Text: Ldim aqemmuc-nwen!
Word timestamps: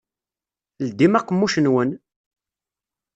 Ldim 0.87 1.13
aqemmuc-nwen! 1.19 1.89